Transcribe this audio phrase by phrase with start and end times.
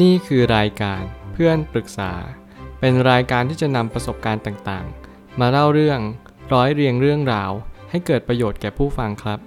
[0.00, 2.12] นี่คือรายการเพื่อนปรึกษา
[2.80, 6.00] เป็นรายการที่จะนำประสบการณ์ต่างๆ มาเล่าเรื่อง
[6.52, 7.50] ร้อยเรียงเรื่องราว
[7.90, 9.38] ให้เกิดประโยชน์แก่ผู้ฟังครับ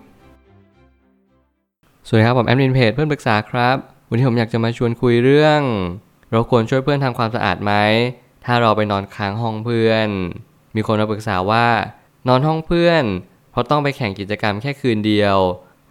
[2.07, 3.77] สวัสดีครับผมแอดมินเพจเพื่อนปรึกษาครับ
[4.09, 5.61] วันนี้ผมอยากจะมาชวนคุยเรื่อง
[6.31, 7.73] เราควรช่วยเพื่อนทำความสะอาดไหม
[8.45, 10.07] ถ้าเราไปนอนค้างห้องเพื่อน
[10.75, 11.67] มีคนมาปรึกษาว่า
[12.27, 13.03] นอนห้องเพื่อน
[13.51, 15.37] เพราะต้องไปแข่งกิจกรรมแค่คืนเดียว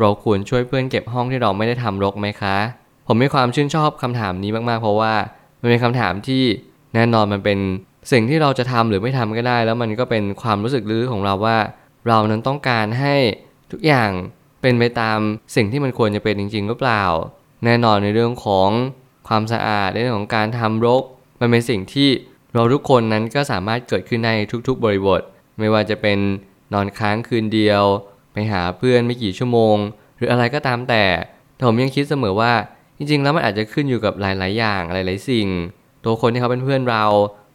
[0.01, 2.57] เราควรช่วยเพื่อนเก็บห้องที่เราไม่ได้ทำรกไหมคะ
[3.07, 5.15] ผมมีความชื่นชอบคำถามนี้มากๆ เพราะว่า
[5.61, 6.43] มันเป็นคำถามที่
[6.95, 7.59] แน่นอนมันเป็น
[8.13, 11.59] สิ่งที่เราจะทำหรือไม่ทำก็ได้ แล้วมันก็เป็นความรู้สึกลึกของเราว่า
[12.09, 13.15] เรานั้นต้องการให้
[13.73, 14.11] ทุกอย่าง
[14.63, 15.19] เป็นไปตาม
[15.57, 17.05] สิ่งที่มันควรจะเป็นจริง ๆ หรือเปล่า
[17.65, 18.69] แน่นอนในเรื่องของ
[19.29, 21.03] ความสะอาดในเรื่องของการทำรก
[21.41, 22.09] มันเป็นสิ่งที่
[22.55, 24.31] เราทุกคนนั้นก็สามารถเกิดขึ้นใน
[24.69, 25.21] ทุกๆ บริบท
[25.59, 26.19] ไม่ว่าจะเป็น
[26.75, 27.83] นอนค้างคืนเดียว
[28.33, 29.77] ไปหาเพื่อนไม่กี่ชั่วโมง
[30.17, 31.05] หรืออะไรก็ตามแต่
[31.55, 32.53] แต่ผมยังคิดเสมอว่า
[32.99, 35.49] จริงๆ แล้วมันอาจจะขึ้นอยู่กับหลาย ๆ อย่างหลาย ๆ สิ่ง
[36.05, 37.05] ตัวคนที่เขาเป็นเพื่อนเรา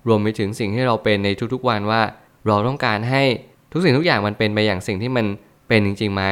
[0.07, 2.01] รวมไปถึงสิ่งที่เราเป็นในทุกๆวันว่า
[2.48, 3.23] เราต้องการให้
[3.71, 5.26] ทุกสิ่งทุกอย่างมันเป็นไปอย่างสิ่งที่มัน
[5.67, 6.23] เป็นจริงๆไหม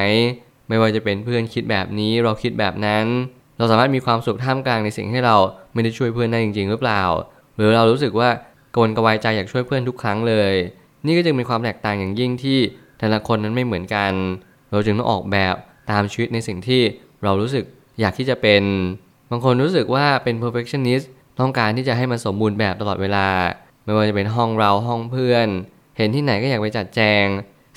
[0.69, 3.05] ไม่ว่าจะเป็นเพื่อนคิดแบบนี้เราคิดแบบนั้น
[3.57, 5.35] เราสามารถมีความสุขท่ามกลางในสิ่งที่เรา
[5.73, 7.03] ไม่ได้ช่วยเพื่อนได้จริง ๆ หรือเปล่า
[7.55, 8.29] หรือเรารู้สึกว่า
[8.73, 10.53] โกนกระวายใจอยากช่วยเพื่อนทุกครั้งเลย
[11.05, 12.59] นี่ก็จึงเป็นความแตกต่างอย่างยิ่งที่
[12.99, 14.11] แต่ละคนนั้นไม่เหมือนกัน
[14.71, 15.55] เราจึงต้องออกแบบ
[15.91, 16.81] ตามชีวิตในสิ่งที่
[17.23, 17.65] เรารู้สึก
[17.99, 18.63] อยากที่จะเป็น
[19.31, 21.05] บางคนรู้สึกว่าเป็น perfectionist
[21.39, 23.27] ต้องการที่จะให้มันสมบูรณ์แบบตลอดเวลา
[23.83, 25.47] ไม่ว่าจะเป็นห้องเราห้องเพื่อน
[25.97, 27.25] เห็นที่ไหนก็อยากไปจัดแจง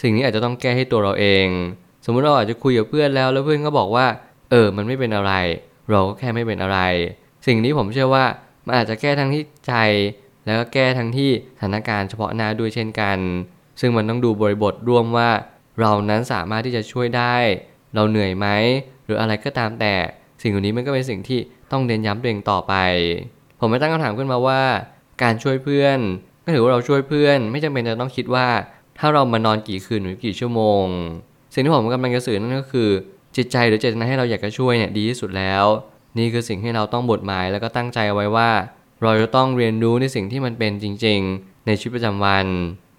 [0.03, 1.47] สิ่งนี้อาจจะต้องแก้ให้ตัวเราเอง
[2.05, 4.07] สมมุติเราอาจจะคุยกับเพื่อนแล้ว แล้วเพื่อนก็บอกว่า
[4.51, 5.33] เออ มันไม่เป็นอะไร
[5.91, 6.79] เราก็แค่ไม่เป็นอะไร
[7.47, 8.25] สิ่งนี้ผมเชื่อว่า
[8.67, 9.75] มันอาจจะแก้ทั้งที่ใจ
[10.47, 13.19] แล้วก็แก้ทั้งที่สถานการณ์เฉพาะหน้าด้วยเช่นกัน
[13.81, 15.31] ซึ่งมันต้องดูบริบทร่วมว่า
[15.81, 17.37] เรานั้นสามารถที่จะช่วยได้
[17.95, 18.47] เราเหนื่อยไหม
[19.11, 19.94] รืออะไรก็ตามแต่
[20.42, 21.41] สิ่งเหล่านี้มันก็เป็นสิ่งที่
[21.72, 22.75] ต้องเน้นย้ำตัวเองต่อไป
[23.61, 24.62] ผมไม่ตั้งคำถามขึ้นมาว่า
[25.22, 25.98] การช่วยเพื่อน
[26.44, 28.47] ก็ถือว่าเราช่วยเพื่อน ไม่จำเป็นจะต้องคิดว่า
[28.98, 30.85] ถ้าเรามานอนกี่คืนหรือกี่ชั่วโมง
[31.55, 32.90] สิ่งที่ผมกำลังจะสื่อนั่นก็คือ
[33.36, 35.64] จิตใจหรือเจตนาให้เราอยากจะช่วยเนี่ยดีที่สุดแล้ว
[36.18, 38.51] นี่คือสิ่งที่เราต้องบทหมายแล้วก็ตั้งใจเอาไว้ว่า
[39.02, 42.46] เราจะต้องเรียนรู้ในสิ่งที่มันเป็นจริง ๆ ในชีวิตประจำวัน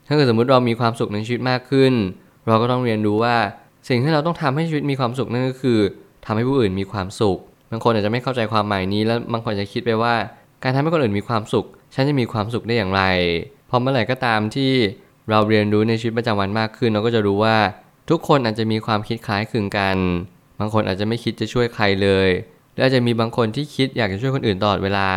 [0.07, 1.93] ถ้าเกิดสมมุติเรามีความสุขในชีวิตมากขึ้น
[2.47, 3.35] เราก็ต้องเรียนรู้ว่า
[3.87, 5.79] สิ่งที่เราต้องทำให้ชีวิตมีความสุขนั่นก็คือ
[6.25, 7.37] ทำให้ผู้อื่นมีความสุข
[7.71, 10.15] บางคนอาจจะไม่เข้าใจความหมายนี้แล้วบางคนจะคิดไปว่า
[10.63, 11.65] การทำให้คนอื่นมีความสุข
[11.95, 13.03] ฉันจะมีความสุขได้อย่างไร
[13.71, 14.71] พราะเมื่อไหร่ก็ตามที่
[15.29, 17.57] เราเรียนรู้ในชีวิตประจำวันมากขึ้น เราก็จะรู้ว่า
[18.09, 19.97] ทุกคนอาจจะมีความคิดคล้ายคลึงกัน
[20.59, 22.29] บางคนอาจจะไม่คิดจะช่วยใครเลย
[22.71, 25.09] หรืออาจจะมีบางคนที่คิดอยากจะช่วยคนอื่นตลอดเวลา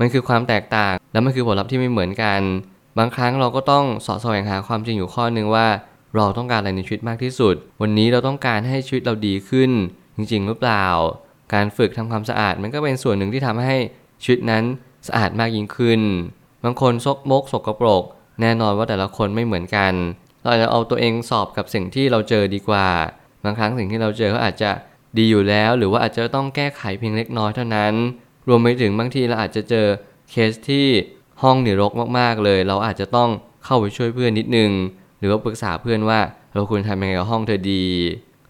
[0.00, 2.40] มันคือความแตกต่าง และมันคือผลลัพธ์ที่ไม่เหมือนกัน
[2.98, 5.66] บางครั้งเราก็ต้องสอดแสวงหาความจริงอยู่ข้อหนึ่งว่า
[6.16, 9.70] เราต้องการอะไรในชีวิตมากที่สุด วันนี้เราต้องการให้ชีวิตเราดีขึ้น
[10.16, 10.86] จริง ๆ หรือเปล่า
[11.54, 13.76] การฝึกทำความสะอาดมันก็เป็นส่วนหนึ่งที่ทำให้
[14.22, 14.64] ชีวิตนั้น
[15.08, 16.00] สะอาดมากยิ่งขึ้น
[16.64, 18.04] บางคนซกมกสกปรก
[18.40, 19.92] แน่นอนว่าแต่ละคนไม่เหมือนกัน
[20.40, 22.88] เราอาจจะเอาตัวเองสอบกับสิ่งที่เราเจอดีกว่า
[23.44, 24.70] บางครั้งสิ่งที่เราเจอเขาอาจจะ
[25.18, 27.94] ดีอยู่แล้ว หรือว่าอาจจะต้องแก้ไขเพียงเล็กน้อยเท่านั้น
[28.48, 29.86] รวมไปถึงบางทีเราอาจจะเจอ
[30.30, 30.86] เคสที่
[31.42, 33.30] ห้องนี่รกมากๆเลย เราอาจจะต้อง
[33.64, 34.70] เข้าไปช่วยเพื่อนนิดนึง
[35.18, 36.18] หรือว่าปรึกษาเพื่อนว่า
[36.54, 37.84] เราควรทำยังไงกับห้องเธอดี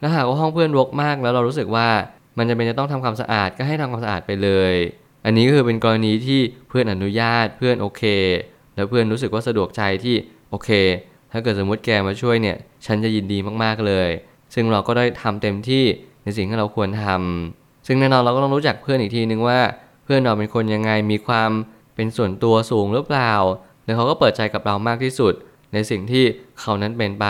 [0.00, 1.88] ถ้าหากว่าห้องเพื่อนรกมาก แล้วเรารู้สึกว่า
[2.38, 4.74] มันจะเป็นจะต้องทำความสะอาดก็ให้ทำความสะอาดไปเลย
[5.24, 8.02] อันนี้ก็คือเป็นกรณีที่เพื่อนอนุญาตเพื่อนโอเค
[8.74, 10.14] แล้วเพื่อนรู้สึกว่าสะดวกใจที่
[10.50, 10.70] โอเค
[11.32, 14.08] ถ้าเกิดสมมติแกมาช่วยเนี่ย ฉันจะยินดีมากๆเลย
[14.54, 15.84] ซึ่งเราก็ได้ทำเต็มที่
[16.24, 19.60] ในสิ่งที่เราควรทำซึ่งแน่นอนเราก็ต้องรู้จักเพื่อนอีกทีนึงว่า
[20.04, 21.50] เพื่อนเราเป็นคนยังไงมีความ
[21.94, 23.32] เป็นส่วนตัวสูงหรือเปล่า
[23.82, 25.34] หรือเขาก็เปิดใจกับเรามากที่สุด
[25.72, 26.24] ในสิ่งที่
[26.60, 27.26] เขานั้นเป็นไป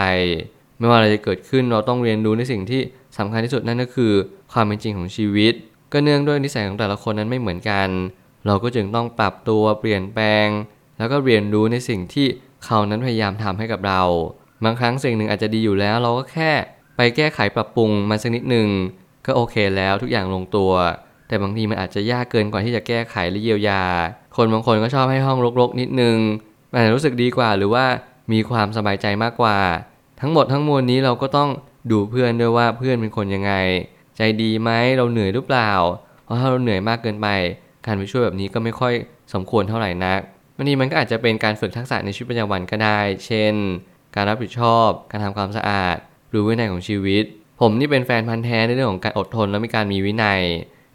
[0.79, 2.81] ไม่ว่าอะไรจะเกิดขึ้นเราต้องเรียนรู้ในสิ่งที่
[3.19, 4.13] สำคัญที่สุดนั่นก็คือ
[4.53, 5.55] ความเป็นจริงของชีวิต
[5.93, 7.89] ก็เนื่องด้วยนิสัยของแต่ละคนนั้นไม่เหมือนกัน
[8.47, 10.49] เราก็จึงต้องปรับตัวเปลี่ยนแปลง
[10.99, 12.27] แล้วก็เรียนรู้ในสิ่งที่
[12.65, 14.03] เขานั้นพยายามทำให้กับเรา
[14.65, 16.53] บางครั้งสิ่งหนึ่งอาจจะดีอยู่แล้ว เราก็แค่
[16.97, 18.69] ไปแก้ไขปรับปรุงมันสักนิดหนึ่ง
[19.27, 20.73] ก็โอเคแล้วทุกอย่างลงตัว
[21.29, 23.83] แต่บางทีมันอาจจะยากเกินกว่าที่จะแก้ไขและเยียวยา
[24.37, 26.17] คนบางคนก็ชอบให้ห้องรกๆนิดนึง
[26.73, 27.85] มันรู้สึกดีกว่าหรือว่า
[28.33, 29.59] มีความสบายใจมากกว่า
[30.21, 31.51] ทั้งหมดทั้งมวลนี้เราก็ต้อง
[31.91, 33.53] ดูเพื่อนด้วยว่าเพื่อนเป็นคนยังไง
[34.17, 35.71] ใจดีไหมเราเหนื่อยหรือเปล่า
[36.25, 37.29] เพราะถ้าเราเหนื่อยมากเกินไป
[37.87, 38.95] การไปช่วยแบบนี้ก็ไม่ค่อย
[39.35, 40.21] สมควรเท่าไหร่นัก
[40.57, 43.55] บางทีมันก็อาจจะเป็นการฝึกทักษะในชีวิตประจำวันก็ได้ เช่น
[44.15, 45.97] การรับผิดชอบ การทำความสะอาด
[46.31, 47.25] หรือวินัยของชีวิต
[47.61, 50.41] ผมนี่เป็นแฟนพันธ์แท้ในเรื่องของการอดทนและมีการมีวินัย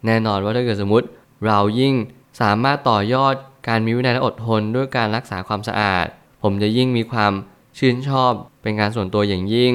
[0.06, 1.06] แน่นอนว่าถ้าเกิดสมมติ
[1.46, 1.94] เรายิ่ง
[2.40, 3.34] สามารถต่อยอด
[3.68, 6.06] การมีวินัยและอดทนด้วยการรักษาความสะอาด
[6.46, 7.32] ผมจะยิ่งมีความ
[7.78, 8.32] ชื่นชอบ
[8.62, 9.74] เป็นการส่วนตัวอย่างยิ่ง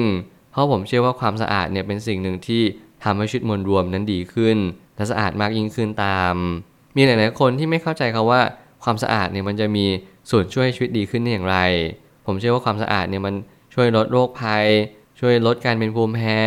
[0.50, 2.62] เพราะผมเชื่อว่าความสะอาดเนี่ยเป็นสิ่งหนึ่งที่
[3.04, 4.56] ทำให้ชีวิตมวลรวมนั้นดีขึ้น
[4.96, 6.34] และสะอาดมากยิ่งขึ้นตาม
[6.96, 8.40] มีหลายๆคนที่ไม่เข้าใจเขาว่า
[8.84, 9.86] ความสะอาดเนี่ยมันจะมี
[10.30, 11.56] ส่วนช่วยชีวิตดีขึ้นได้อย่างไร
[12.26, 13.34] ผมเชื่อว่าความสะอาดเนี่ยมัน
[13.74, 14.66] ช่วยลดโรคภัย
[15.20, 16.40] ช่วยลดการเป็นภูมิแพ้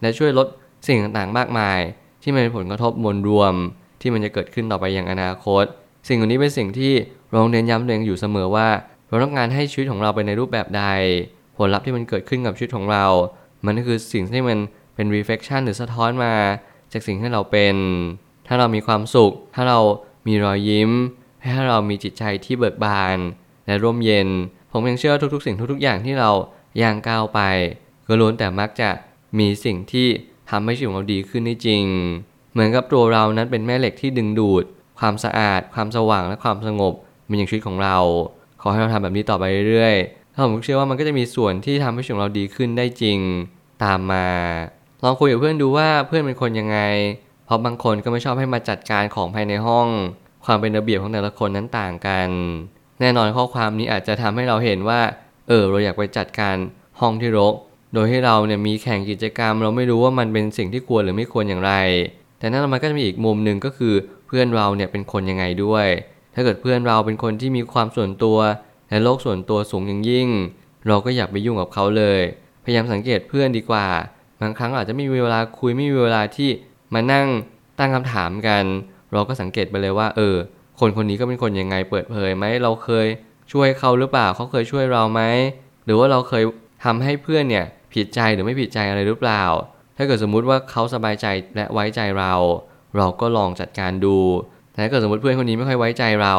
[0.00, 0.46] และช่วยลด
[0.86, 1.80] สิ่งต่างๆ มากมาย
[2.22, 3.54] ที่มันเป็นผลกระทบมวลรวม
[4.00, 5.64] ที่มันจะเกิดขึ้นต่อไปอย่างอนาคต
[6.08, 6.92] สิ่งเหล่านี้เป็นสิ่งที่
[7.32, 8.68] โรงเรียนย้ำตัวเองอยู่เสมอว่า
[9.10, 10.84] เราต้องการให้ชีวิตของเราไปในรูปแบบใด
[11.56, 13.06] ผลลัพธ์ที่มันเกิดขึ้นกับชีวิตของเรา
[13.64, 14.58] มันก็คือสิ่งที่มัน
[14.94, 16.32] เป็น reflection หรือสะท้อนมา
[16.92, 17.76] จากสิ่งที่เราเป็น
[18.46, 19.78] ถ้าเรามีความสุข ถ้าเรา
[20.26, 20.90] มีรอยยิ้ม
[21.54, 23.18] ถ้าเรามีจิตใจที่เบิกบาน
[23.66, 24.28] และร่มเย็น
[24.72, 26.30] ผมยังเชื่อทุกๆ สิ่งทุกๆ อย่างที่เรา
[26.82, 27.40] ย่างก้าวไป
[28.06, 28.90] ก็ล้วนแต่มักจะ
[29.38, 30.08] มีสิ่งที่
[30.50, 31.84] ทำให้ชีวิตของเราดีขึ้นได้จริง
[32.52, 34.64] เหมือนกับตัวเรานั้นเป็นแม่เหล็กที่ดึงดูด
[35.00, 36.94] ความสะอาด ความสว่างและความสงบ
[37.28, 37.98] มันยังชีวิตของเรา
[38.62, 43.18] ขอให้เราทำแบบนี้ต่อไปเรื่อยๆถ้าผมเชื่อว่ามันก็จะมีส่วนที่ทำให้ชีวิตของเราดีขึ้นได้จริง
[43.84, 44.26] ตามมา
[45.02, 46.78] ลองคุยกับเพื่อนดูว่าเพื่อนเป็นคนยังไง
[47.44, 49.88] เพราะบางคนก็ไม่ชอบให้มาจัดการของภายในห้อง
[50.44, 52.28] ความเป็นระเบียบของแต่ละคนนั้นต่างกัน
[53.00, 55.00] แน่นอนข้อความนี้อาจจะทำให้เราเห็นว่า
[55.48, 56.56] เออเราอยากไปจัดการ
[57.00, 57.54] ห้องที่รก
[57.94, 61.72] โดยที่เราเนี่ยมีแข่งกิจกรรม เราไม่รู้ว่ามันเป็นสิ่งที่ควรหรือไม่ควรอย่างไร
[62.38, 63.94] แต่นั่นมันก็จะมีอีกมุมหนึ่งก็คือ
[64.26, 65.86] เพื่อนเราเนี่ยเป็นคนยังไงด้วย
[66.34, 68.38] ถ้าเกิดเพื่อนเราเป็นคนที่มีความส่วนตัว
[68.90, 70.28] และโลกส่วนตัวสูงอย่างยิ่ง
[70.86, 72.20] เราก็อยากไปยุ่งกับเขาเลย
[72.64, 73.86] พยายามสังเกตเพื่อนดีกว่า
[74.40, 76.50] บางครั้งอาจจะไม่มีเวลาคุยไม่มีเวลาที่
[76.94, 77.28] มานั่ง
[77.78, 78.64] ตั้งคำถามกัน
[79.12, 80.36] เราก็สังเกตไปเลยว่า เออ
[80.80, 83.06] คนคนนี้ก็เป็นคนยังไงเปิดเผยไหมเราเคย
[83.52, 85.22] ช่วยเขาหรือเปล่าเขาเคยช่วยเราไหม
[85.84, 86.42] หรือว่าเราเคย
[86.84, 89.44] ทำให้เพื่อนเนี่ยผิดใจหรือไม่ผิดใจอะไรหรือเปล่า
[89.96, 91.26] ถ้าเกิดสมมุติว่าเขาสบายใจ
[91.56, 92.34] และไว้ใจเรา
[92.96, 94.18] เราก็ลองจัดการดู
[94.70, 96.34] แต่ถ้าเกิดสมมติเพื่อนคนนี้ไม่ค่อยไว้ใจเรา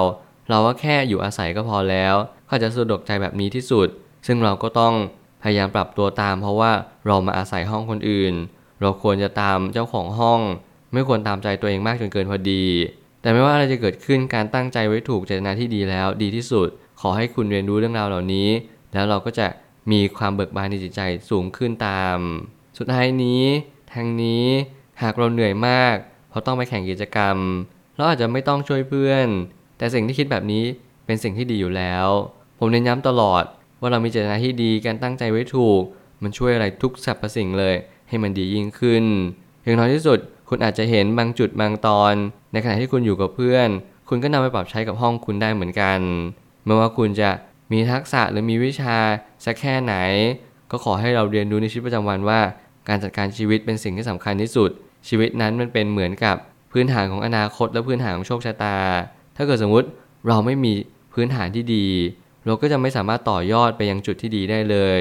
[0.49, 2.15] เราก็แค่อยู่อาศัยก็พอแล้ว
[2.47, 3.87] เขาจะสะดวกใจแบบนี้ที่สุด
[4.27, 4.93] ซึ่งเราก็ต้อง
[5.43, 6.71] พยายามปรับตัวตาม เพราะว่า
[7.07, 8.33] เรามาอาศัยห้องคนอื่น
[8.81, 10.39] เราควรจะตามเจ้าของห้อง
[10.93, 12.65] ไม่ควรตามใจตัวเองมากจนเกินพอดี
[13.21, 16.67] แต่ไม่ว่าอะไรจะเกิดขึ้นการตั้งใจไว้ถูกเจตนาที่ดีแล้ว ดีที่สุด
[17.01, 18.49] ขอให้คุณเรียนรู้เรื่องราวเหล่านี้
[18.93, 19.47] แล้วเราก็จะ
[19.91, 22.17] มีความเบิกบานในจิตใจสูงขึ้นตาม
[22.77, 23.43] สุดท้ายนี้
[23.93, 24.45] ทางนี้
[25.01, 25.95] หากเราเหนื่อยมาก
[26.29, 27.37] เพราะต้องไปแข่งกิจกรรม
[27.95, 29.27] เราอาจจะไม่ต้องช่วยเพื่อน
[29.77, 30.63] แต่สิ่งที่คิดแบบนี้
[31.05, 32.07] เป็นสิ่งที่ดีอยู่แล้ว
[32.59, 33.43] ผมเน้นย้ำตลอด
[33.81, 35.81] ว่าเรามีเจตนาที่ดีการตั้งใจไว้ถูก
[36.21, 37.75] มันช่วยอะไรทุกสรรพสิ่งเลย
[38.09, 39.05] ให้มันดียิ่งขึ้น
[39.63, 42.13] อย่างน้อยที่สุด คุณอาจจะเห็นบางจุดบางตอน
[42.51, 43.69] ในขณะที่คุณอยู่กับเพื่อน
[44.09, 45.99] คุณก็นำไปปรับใช้กับห้องคุณได้เหมือนกัน
[46.65, 47.29] ไม่ว่าคุณจะ
[47.71, 48.97] มีทักษะหรือมีวิชา
[49.45, 49.95] สักแค่ไหน
[50.71, 52.39] ก็ขอให้เราเรียนรู้ในชีวิตประจำวันว่า
[52.89, 54.69] การจัดการชีวิตเป็นสิ่งที่สำคัญที่สุด
[55.07, 56.37] ชีวิตนั้นมันเป็นเหมือนกับ
[56.71, 58.77] พื้นฐานของอนาคตและพื้นฐานของโชคชะตา
[59.37, 59.87] ถ้าเกิดสมมุติ
[60.27, 60.73] เราไม่มี
[61.13, 61.87] พื้นฐานที่ดี
[62.45, 64.99] เราก็จะไม่สามารถต่อยอดไปยังจุดที่ดีได้เลย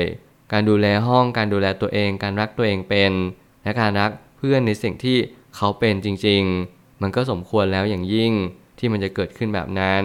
[0.52, 3.12] การดูแลห้องการดูแลตัวเอง การรักตัวเองเป็น
[3.62, 5.16] และการรักเพื่อนในสิ่งที่
[5.56, 8.32] เขาเป็นจริง ๆ มันก็สมควรแล้วอย่างยิ่ง
[8.78, 10.04] ที่มันจะเกิดขึ้นแบบนั้น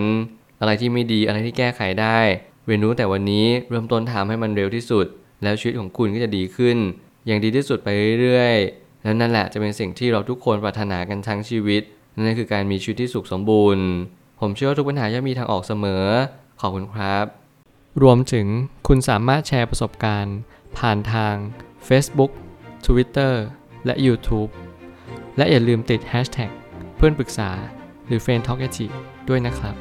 [0.59, 2.19] อะไรที่ไม่ดีอะไรที่แก้ไขได้
[2.65, 5.05] เรียนรู้แต่วันนี้เริ่มต้นทำให้มันเร็วที่สุด
[5.43, 6.77] แล้วชีวิตของคุณก็จะดีขึ้น
[7.25, 7.87] อย่างดีที่สุดไป
[8.21, 11.81] เรื่อยๆ แล้วนั่นแหละจะเป็นสิ่งที่เราทุกคนปรารถนากันทั้งชีวิต
[12.15, 13.85] นั่นคือการมีชีวิตที่สุขสมบูรณ์
[14.39, 16.05] ผมเชื่อว่าทุกปัญหาย่อมมีทางออกเสมอ
[16.61, 17.25] ขอบคุณครับ
[18.03, 18.47] รวมถึง
[18.87, 20.37] คุณสามารถแชร์ประสบการณ์
[20.77, 21.35] ผ่านทาง
[21.87, 22.31] Facebook
[22.85, 23.33] Twitter
[23.85, 24.51] และ YouTube
[25.37, 26.51] และอย่าลืมติด Hashtag
[26.95, 27.49] เพื่อนปรึกษา
[28.07, 28.61] หรือ f r ร e n d t a l k
[29.29, 29.75] ด้วยนะครับ